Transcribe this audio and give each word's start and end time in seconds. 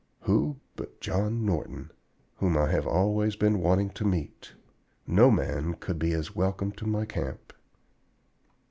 who, 0.21 0.57
but 0.75 0.99
John 0.99 1.45
Norton, 1.45 1.91
whom 2.37 2.57
I 2.57 2.71
have 2.71 2.87
always 2.87 3.35
been 3.35 3.59
wanting 3.59 3.91
to 3.91 4.03
meet. 4.03 4.53
No 5.05 5.29
man 5.29 5.75
could 5.75 5.99
be 5.99 6.11
as 6.13 6.35
welcome 6.35 6.71
to 6.71 6.87
my 6.87 7.05
camp." 7.05 7.53